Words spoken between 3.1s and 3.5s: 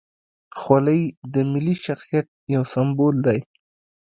دی.